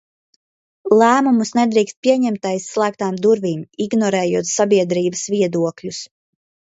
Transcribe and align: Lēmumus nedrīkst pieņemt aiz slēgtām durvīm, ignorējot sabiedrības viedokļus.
Lēmumus 0.99 1.51
nedrīkst 1.57 1.97
pieņemt 2.07 2.47
aiz 2.51 2.65
slēgtām 2.77 3.19
durvīm, 3.25 3.59
ignorējot 3.87 4.49
sabiedrības 4.53 5.23
viedokļus. 5.35 6.01